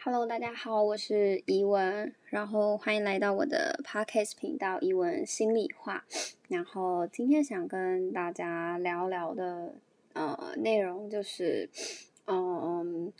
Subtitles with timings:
[0.00, 6.04] Hello，大家好，我是怡文，然后欢迎来到我的 Podcast 频道“怡文心里话”。
[6.48, 9.74] 然后今天想跟大家聊聊的
[10.12, 11.68] 呃内容就是，
[12.28, 13.12] 嗯，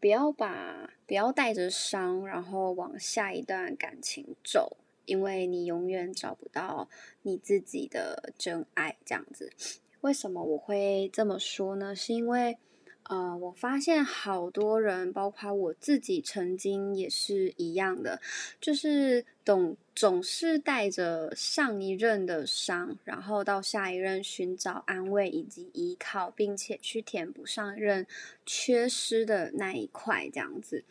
[0.00, 4.76] 不要把不要带着伤，然后往下一段感情走，
[5.06, 6.88] 因为你永远找不到
[7.22, 8.96] 你自己的真爱。
[9.04, 9.52] 这样子，
[10.00, 11.94] 为什么我会这么说呢？
[11.94, 12.58] 是因为。
[13.04, 18.20] 呃，我发现好多人，包括我自己，曾经也是一样的，
[18.60, 28.06] 就是总总是带着上一任的伤，然后到下一任寻找安慰以及依靠，并且去填补上一任
[28.46, 30.82] 缺失的那一块，这样子，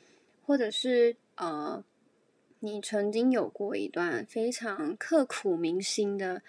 [0.45, 1.84] 或者是呃，
[2.59, 6.44] 你曾经有过一段非常刻骨铭心的。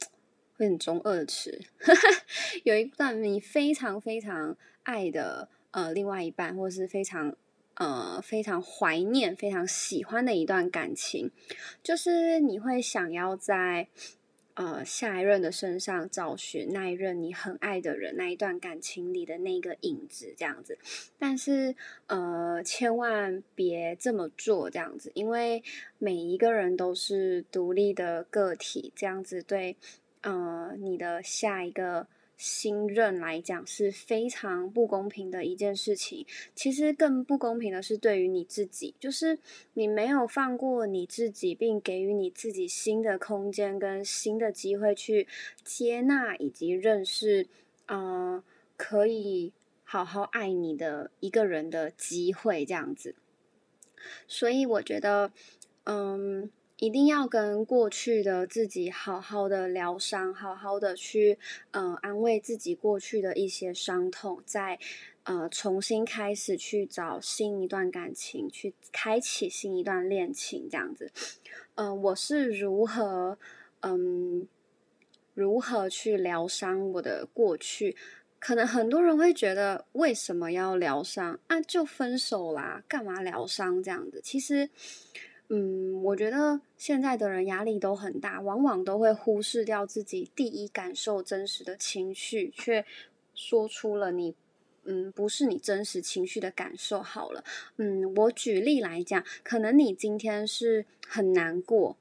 [0.56, 1.60] 会很中二的词，
[2.62, 7.34] 有一段你非常非常爱的呃另外一半，或是非常
[7.74, 11.30] 呃非常怀念、非常喜欢的一段感情，
[11.82, 13.88] 就是你会想要在
[14.54, 20.78] 呃下一任的身上找寻那一任你很爱的人那一段感情里的那个影子，这样子。
[21.18, 21.74] 但是
[22.06, 25.62] 呃千万别这么做，这样子，因为
[25.98, 29.76] 每一个人都是独立的个体，这样子对。
[30.26, 36.26] 呃，你的下一个新任来讲是非常不公平的一件事情。
[36.54, 39.38] 其实更不公平的是对于你自己，就是
[39.74, 45.26] 你没有放过你自己，并给予你自己新的空间跟新的机会去
[45.62, 47.46] 接纳以及认识，
[47.86, 48.42] 呃，
[48.76, 49.52] 可以
[49.84, 53.14] 好好爱你的一个人的机会，这样子。
[54.26, 55.32] 所以我觉得，
[55.84, 56.50] 嗯。
[56.76, 61.38] 一定要跟过去的自己好好的疗伤，好好的去
[61.70, 64.78] 呃安慰自己过去的一些伤痛，再
[65.22, 71.12] 呃重新开始去找新一段感情，去开启新一段恋情，这样子。
[71.76, 73.38] 嗯，我是如何
[73.82, 74.48] 嗯
[75.32, 77.96] 如何去疗伤我的过去？
[78.40, 81.60] 可能很多人会觉得为什么要疗伤啊？
[81.60, 84.20] 就分手啦，干嘛疗伤这样子？
[84.22, 84.68] 其实。
[85.48, 92.84] 嗯，我觉得现在的人压力都很大，往往都会忽视掉自己第一感受真实的情绪，却
[93.34, 94.34] 说出了你
[94.84, 97.02] 嗯不是你真实情绪的感受。
[97.02, 97.44] 好了，
[97.76, 101.98] 嗯，我举例来讲，可能你今天是很难过，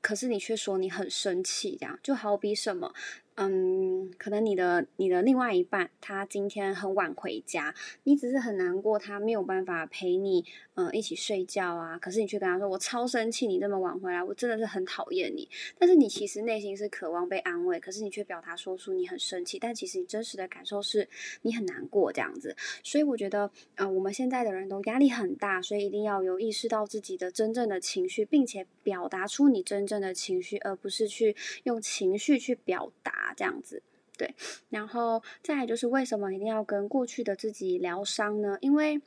[0.00, 2.94] 可是你却说你很生气，这样就好比什么？
[3.38, 7.74] 嗯，可能你的你的另外一半他今天很晚回家，
[8.04, 10.42] 你只是很难过，他没有办法陪你，
[10.74, 11.98] 嗯，一起睡觉啊。
[11.98, 15.46] 可是你却跟他说：“我超生气，你那么晚回来，我真的是很讨厌你。”
[15.78, 21.06] 但是你其实内心是渴望被安慰，可是你却表达说出你很生气，但其实你真实的感受是
[21.42, 22.56] 你很难过这样子。
[22.82, 33.25] 所以我觉得，呃，我们现在的人都压力很大，所以一定要有意识到自己的真正的情绪，并且表达出你真正的情绪，而不是去用情绪去表达。
[33.34, 33.82] 这样子，
[34.18, 34.34] 对，
[34.70, 38.58] 然后再来就是为什么一定要跟过去的自己疗伤呢？
[38.60, 39.00] 因为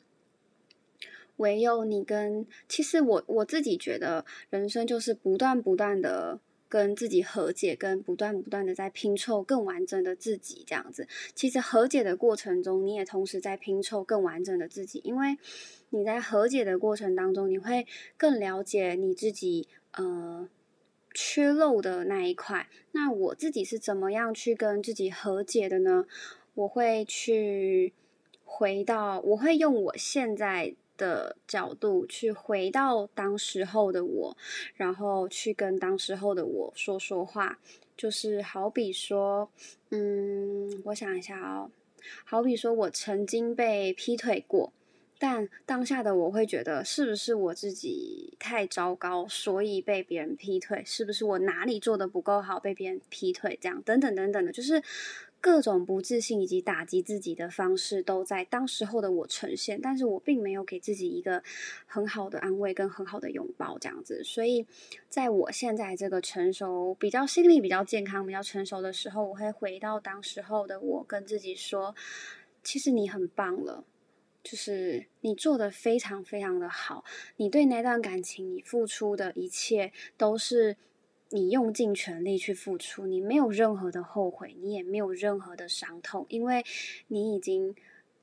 [1.38, 10.64] 唯有你跟，其实我我自己觉得，人生就是不断不断的跟自己和解，跟不断不断的在拼凑更完整的自己。
[10.68, 15.38] 这样子，其实和解的过程中，你也同时在拼凑更完整的自己，因为
[15.92, 17.88] 你在和解的过程当中，你会
[18.18, 20.50] 更了解你自己，呃。
[21.14, 26.06] 缺漏的那一块，那我自己是怎么样去跟自己和解的呢？
[26.56, 27.94] 我会去
[28.44, 34.38] 回到，我会用我现在的角度去回到当时候的我，
[34.76, 37.60] 然后去跟当时候的我说说话。
[37.98, 39.50] 就是好比说，
[39.90, 41.70] 嗯，我想一下哦，
[42.24, 44.72] 好比说我曾经被劈腿过。
[45.22, 50.82] 但当下的我会觉得，是不是我自己太糟糕，所以被别人劈腿？
[50.86, 53.60] 是不是我哪里做的不够好，被别人劈腿？
[53.62, 54.82] 这样等等等等的，就是
[55.42, 59.82] 各种不自信以及打击自己的方式都在当时候的我呈现。
[59.82, 61.44] 但是我并没有给自己一个
[61.86, 64.24] 很好的安慰跟很好的拥抱，这样子。
[64.24, 64.66] 所以
[65.10, 71.94] 在我现在这个成熟、比较心理比较健康、比较成熟的时候，我会回到当时候的我，跟自己说：
[72.64, 73.84] 其实你很棒了。
[74.44, 77.04] 就是你做的非常非常的好，
[77.38, 80.78] 你对那段感情你付出的一切都是
[81.30, 86.64] 你用尽全力去付出，你没有任何的后悔，你也没有任何的伤痛，因为
[87.08, 87.76] 你已经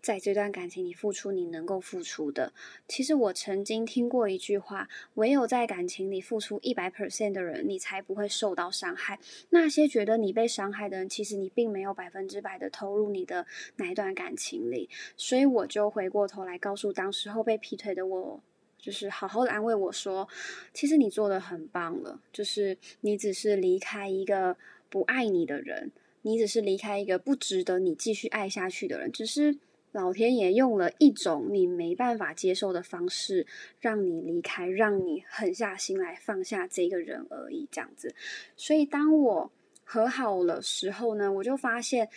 [0.06, 2.52] 在这段感情里付出你能够付出的。
[2.86, 9.18] 其实我曾经听过一句话：唯有在感情里付出一百 percent 的人，你才不会受到伤害。
[9.50, 13.48] 那些觉得你被伤害的人，其实你并没有百分之百的投入你的
[13.78, 14.88] 哪一段感情里。
[15.16, 18.40] 所以我就回过头来告诉当时候被劈腿的我。
[18.78, 20.28] 就是好好的安慰我说，
[20.72, 22.20] 其实你做的很棒了。
[22.32, 24.56] 就是你只是离开一个
[24.88, 25.90] 不爱你的人，
[26.22, 29.10] 你只是离开一个不值得你继续爱下去的人。
[29.10, 29.58] 只是
[29.96, 33.46] 老天爷用了一种你没办法接受的方式，
[33.80, 37.66] 让你离开，让你狠下心来放下这个人而已。
[37.72, 38.14] 这样子。
[38.56, 39.50] 所以当我
[39.84, 42.10] 和好了时候呢，我就发现，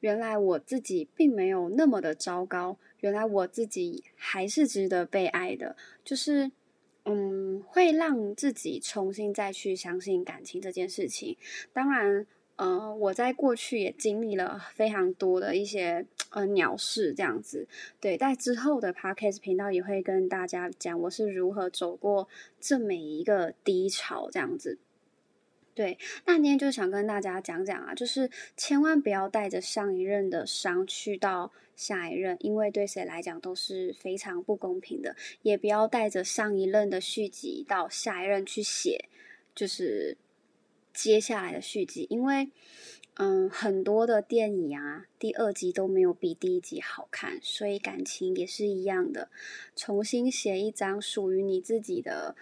[0.00, 2.78] 原来我自己并没有那么的糟糕。
[3.00, 6.50] 原来我自己还是值得被爱的，就是，
[7.04, 11.36] 嗯，会让自己重新再去相信感情这件事情。
[11.74, 12.26] 当然，
[12.58, 17.68] 呃，我在过去也经历了非常多的一些呃鸟事这样子，
[18.00, 22.28] 对，在之后的 podcast 频道也会跟大家讲我是如何走过
[22.60, 24.76] 这每一个低潮这样子。
[25.72, 25.96] 对，
[26.26, 35.14] 那今天就想跟大家讲讲啊，就是千万不要带着上一任的伤去到下一任，因为对谁来讲都是非常不公平的。
[35.42, 39.04] 也不要带着上一任的续集到下一任去写，
[39.54, 40.16] 就是
[40.98, 42.50] 接下来的续集，因为
[43.14, 49.30] 嗯，很多的电影啊，第二集都没有比第一集好看，所以感情也是一样的，
[49.76, 52.34] 重新写一张属于你自己的。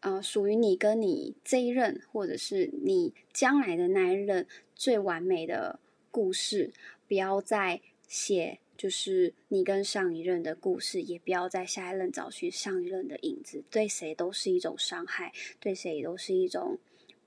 [0.00, 5.80] 呃，属于你跟你这一任，或者是你将来的那一任最完美的
[6.10, 6.70] 故事，
[7.08, 16.78] 不要再写，就是你跟上一任的故事，也不要在下一任找寻上一任的影子，对谁都是一种伤害，对谁都是一种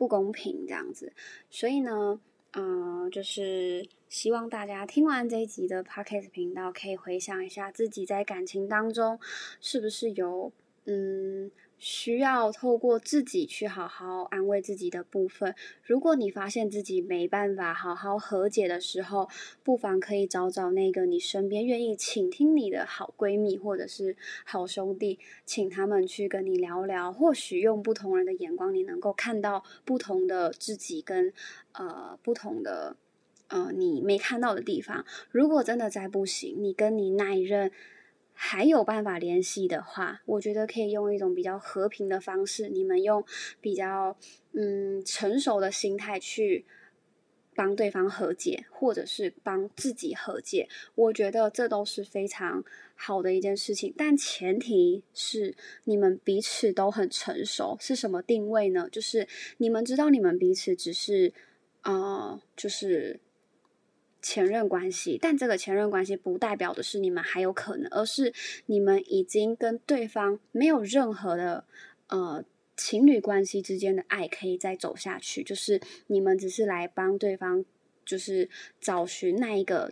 [0.02, 1.14] 不公平，这样子。
[1.52, 2.20] 所以呢，
[2.54, 9.20] 嗯，就是希望大家听完这一集的 Podcast 频道，可以回想一下自己在感情当中
[9.60, 10.52] 是不是有，
[10.86, 11.52] 嗯。
[11.82, 15.56] 需要透过自己去好好安慰自己的部分。
[15.84, 19.28] 如果你发现自己没办法好好和解的时候，
[19.64, 27.12] 不妨可以找找那个你身边愿意倾听你的好闺蜜或者是好兄弟，请他们去跟你聊聊。
[27.12, 31.34] 或许用不同人的眼光，你能够看到不同的自己跟
[31.72, 32.96] 呃不同的
[33.48, 35.04] 呃你没看到的地方。
[35.32, 37.72] 如果真的再不行，你跟你那一任。
[38.44, 43.24] 还有办法联系的话，我觉得可以用一种比较和平的方式，你们用
[43.62, 44.18] 比较
[44.54, 46.66] 嗯成熟的心态去
[47.54, 50.68] 帮对方和解，或者是帮自己和解。
[50.96, 52.64] 我觉得这都是非常
[52.96, 57.78] 好的一件事情，但前提是你们彼此都很成熟。
[57.80, 58.90] 是什么定位呢？
[58.92, 59.28] 就是
[59.60, 61.32] 你们知道你们彼此只是
[61.82, 63.20] 啊，就是。
[64.22, 68.34] 前任关系，但这个前任关系不代表的是你们还有可能，而是
[68.68, 71.66] 你们已经跟对方没有任何的
[72.08, 72.44] 呃
[72.78, 77.66] 情侣关系之间的爱可以再走下去，就是你们只是来帮对方，
[78.06, 79.92] 就是找寻那一个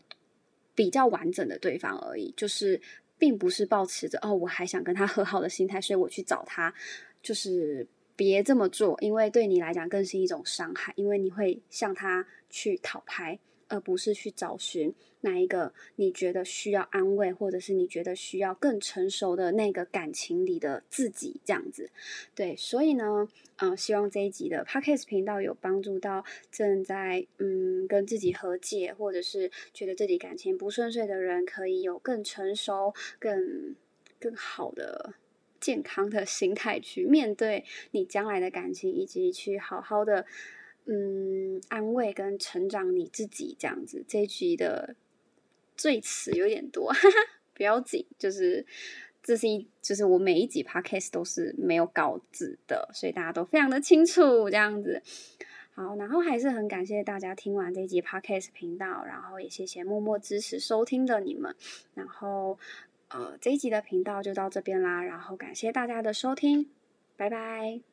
[0.75, 2.79] 比较完整的对方而已，就是
[3.17, 6.73] 并不是抱持着哦我还想跟他和好的心态，所以我去找他，
[7.21, 13.39] 就是别这么做，因为对你来讲更是一种伤害，因为你会向他去讨拍。
[13.69, 21.89] 而不是去找寻那一个你觉得需要安慰，或者是你觉得需要更成熟的那个感情里的自己，这样子。
[22.35, 23.27] 对，所以呢，
[23.57, 33.75] 嗯，希望这一集的 Podcast 频道有帮助到正在嗯跟自己和解，或者是觉得自己感情不顺遂的人，可以有更成熟、更
[34.19, 35.13] 更好的
[35.59, 40.25] 健康的 心态去面对你将来的感情，以及去好好的。
[40.91, 44.95] 嗯，安慰跟成长你自己这样子，这一集的
[45.77, 47.17] 最词有点多，哈哈，
[47.53, 48.65] 不要紧，就是
[49.21, 55.03] 这是一，就是我每一集 podcast 都是没有稿子的，所以大家都非常的清楚这样子。
[55.75, 61.55] 好，然后还是很感谢大家听完这一集 podcast 频道，然后也谢谢默默支持收听的你们，
[61.93, 62.57] 然后
[63.09, 66.67] 呃这一集的频道就到这边啦，然后感谢大家的收听，
[67.15, 67.88] 拜拜。